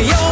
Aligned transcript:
Gally. 0.00 0.31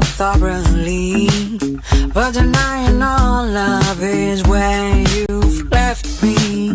thoroughly, 0.35 1.27
but 2.13 2.33
denying 2.33 3.01
all 3.01 3.45
love 3.45 4.01
is 4.01 4.43
where 4.47 4.97
you've 5.13 5.69
left 5.71 6.23
me. 6.23 6.73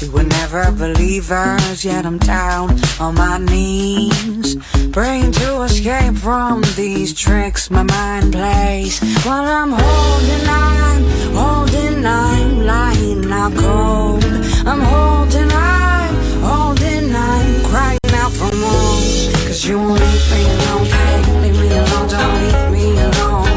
We 0.00 0.08
were 0.08 0.24
never 0.24 0.70
believers, 0.72 1.84
yet 1.84 2.04
I'm 2.06 2.18
down 2.18 2.78
on 2.98 3.14
my 3.14 3.38
knees, 3.38 4.56
praying 4.92 5.32
to 5.32 5.62
escape 5.62 6.16
from 6.16 6.62
these 6.76 7.14
tricks 7.14 7.70
my 7.70 7.82
mind 7.82 8.32
plays. 8.32 9.00
While 9.24 9.44
I'm 9.44 9.72
holding 9.72 10.48
on, 10.48 10.98
holding, 11.34 12.04
I'm 12.04 12.60
lying 12.64 13.30
out 13.30 13.54
cold. 13.56 14.24
I'm 14.66 14.80
holding 14.80 15.52
on, 15.52 16.14
holding, 16.42 17.14
I'm 17.14 17.64
crying 17.70 18.14
out 18.14 18.32
for 18.32 18.54
more. 18.56 19.39
Cause 19.50 19.66
you 19.66 19.78
won't 19.78 19.98
leave 19.98 20.30
me 20.30 20.44
alone, 20.44 20.86
can't 20.86 21.42
leave 21.42 21.58
me 21.58 21.76
alone, 21.76 22.08
don't 22.08 22.38
leave 22.38 22.70
me 22.70 23.00
alone. 23.00 23.49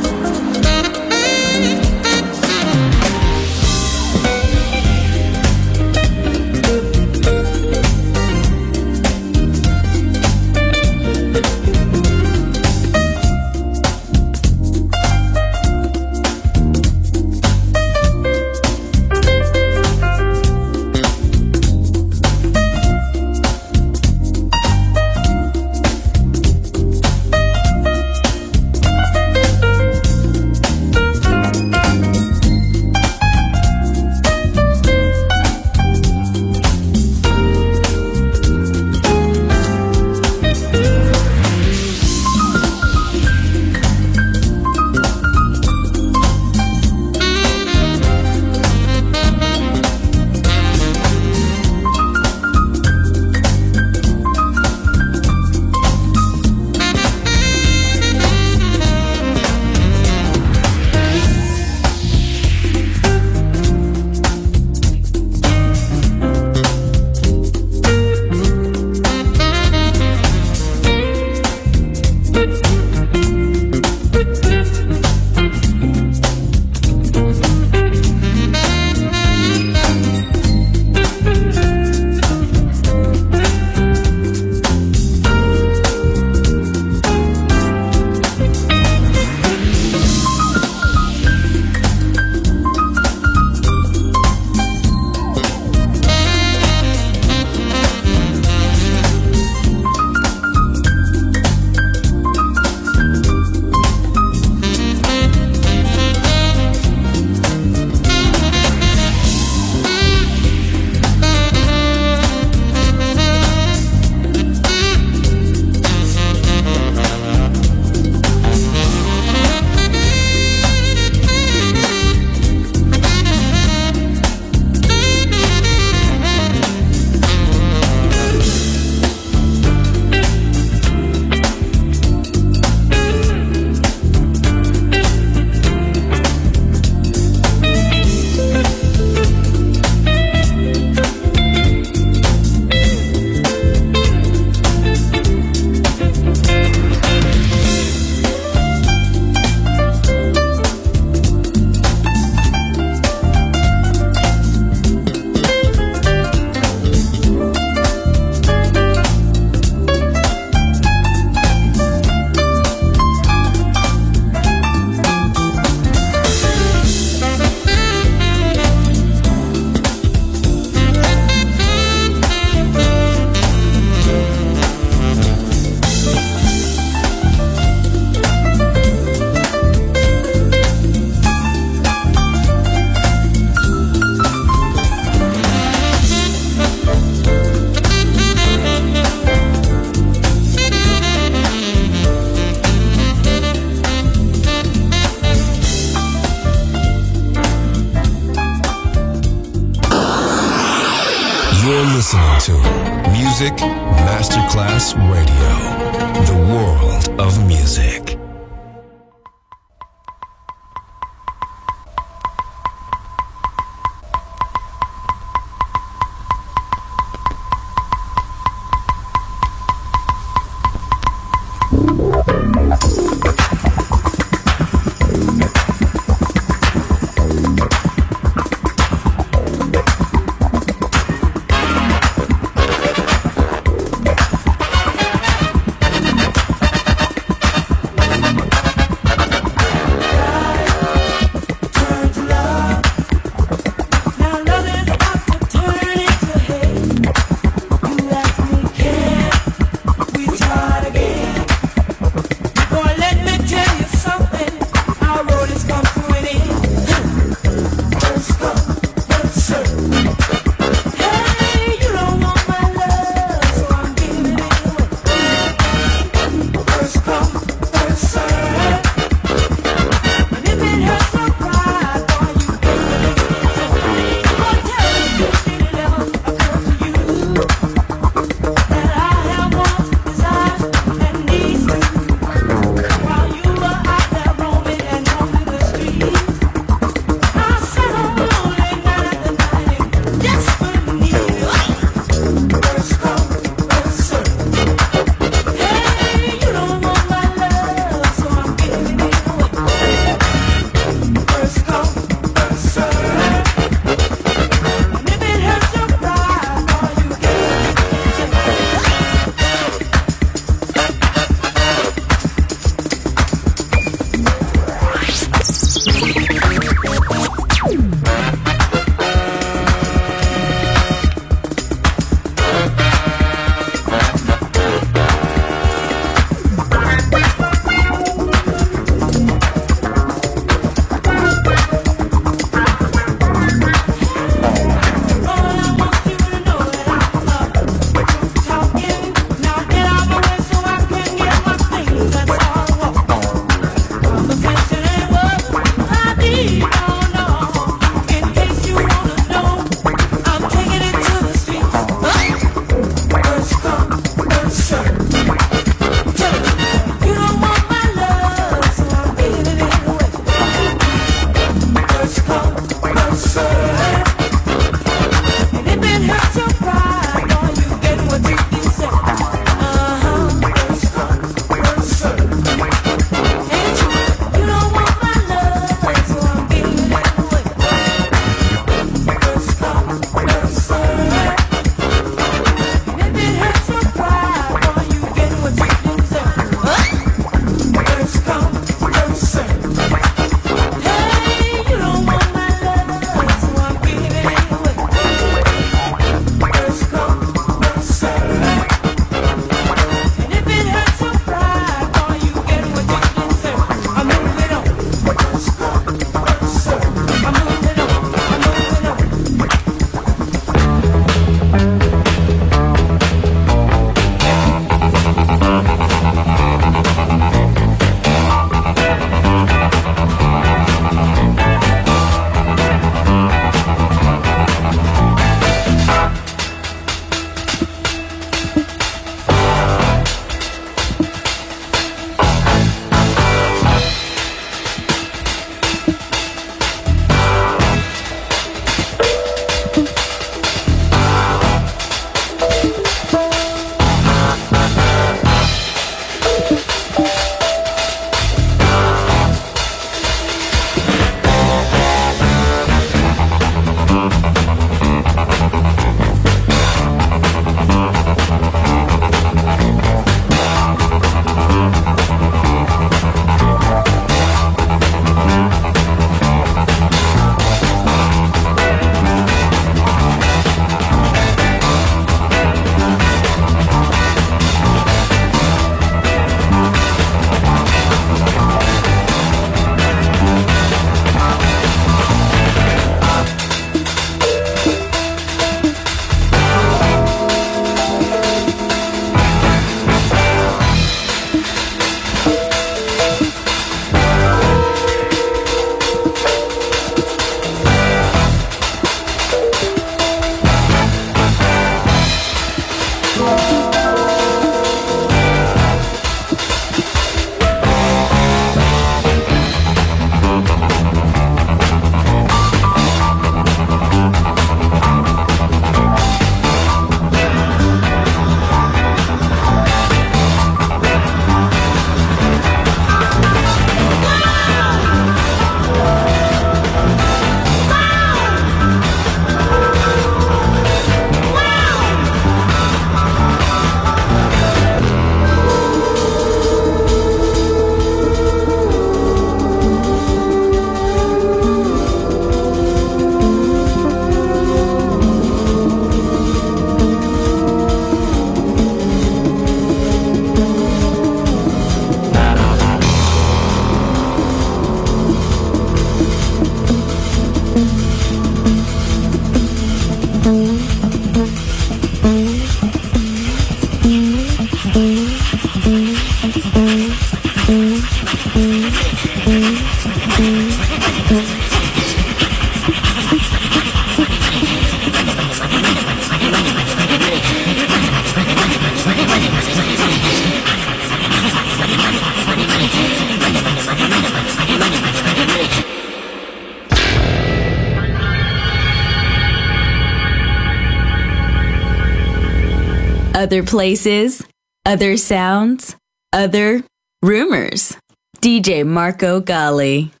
Other 593.13 593.43
places, 593.43 594.23
other 594.65 594.97
sounds, 594.97 595.75
other 596.11 596.63
rumors. 597.03 597.77
DJ 598.21 598.63
Marco 598.63 599.19
Gally. 599.19 600.00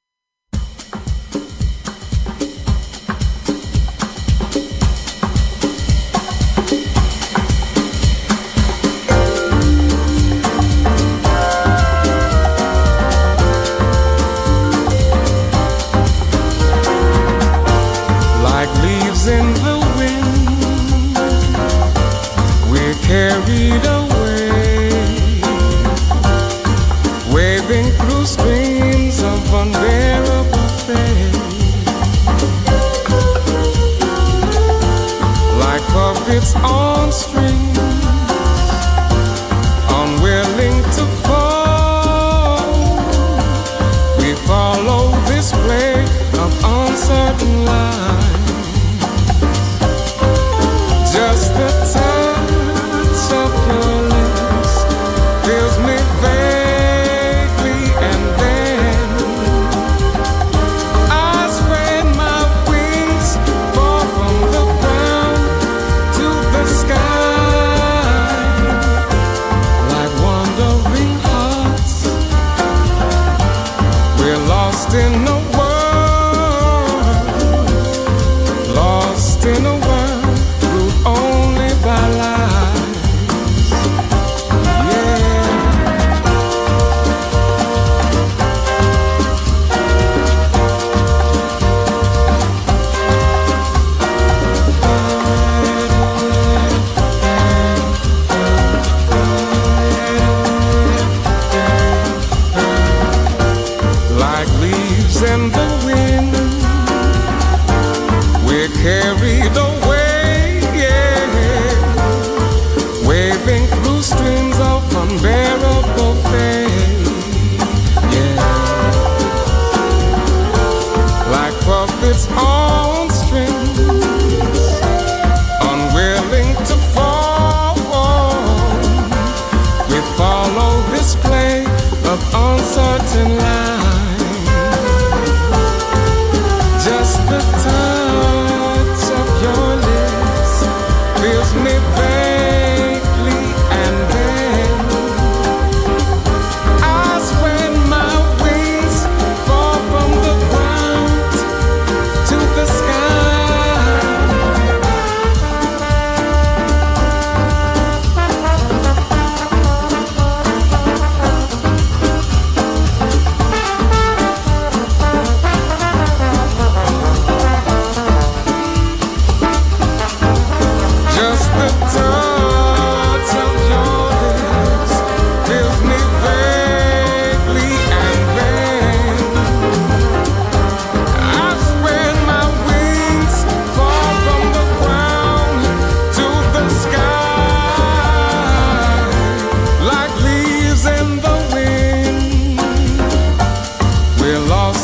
it's 36.33 36.55
on 36.55 37.11
string. 37.11 38.00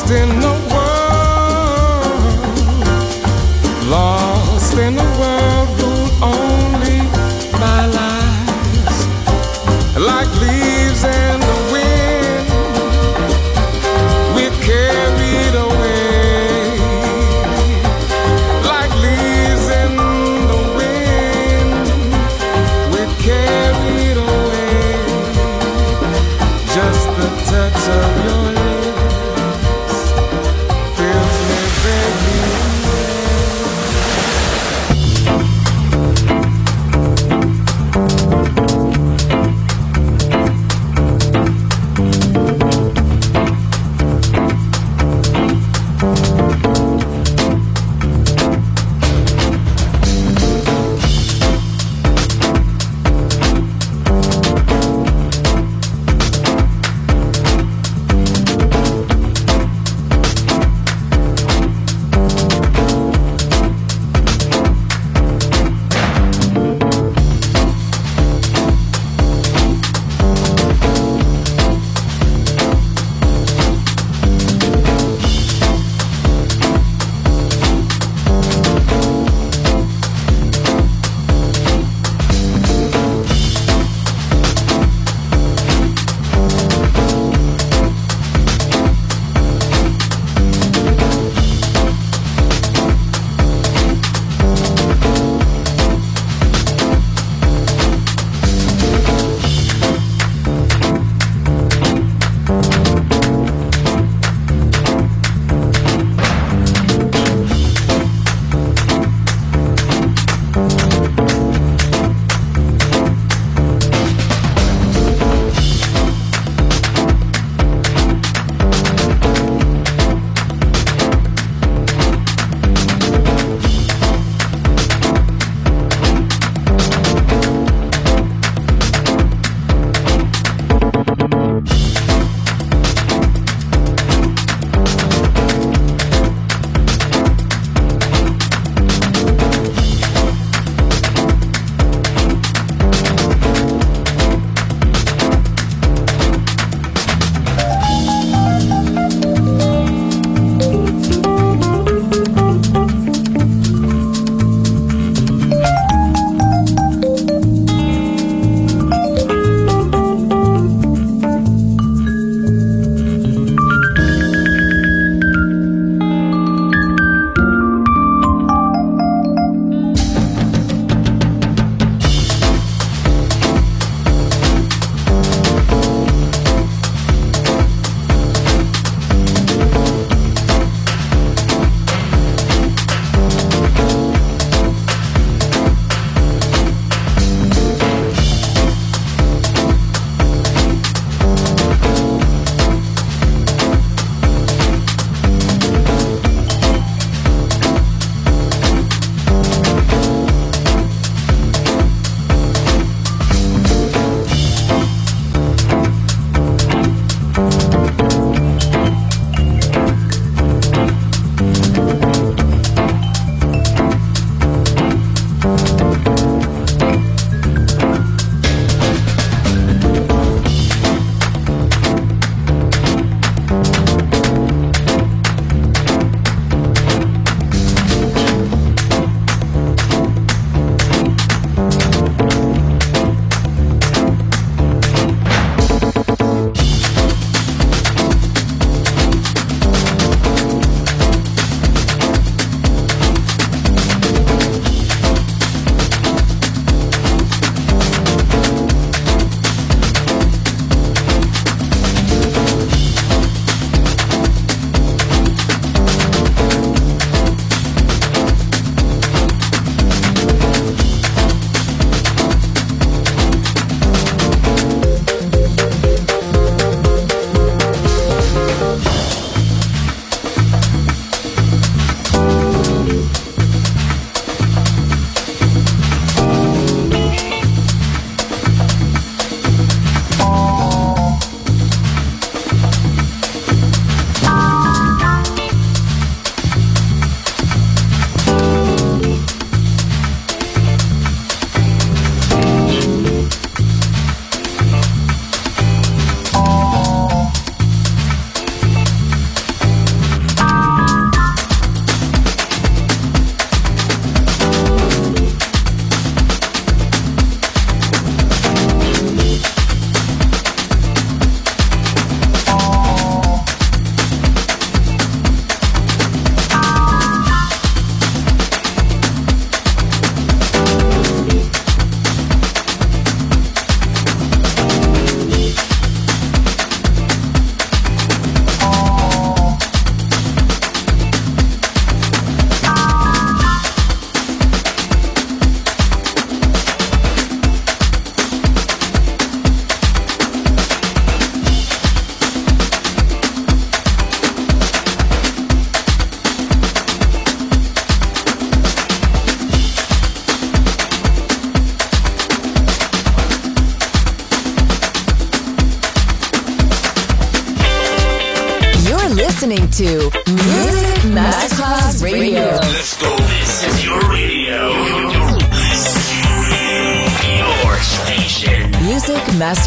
lost 0.08 0.12
in 0.12 0.47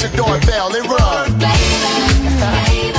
Hit 0.00 0.16
your 0.16 0.26
doorbell 0.26 0.74
and 0.74 0.86
run. 0.86 1.38
Baby, 1.38 2.93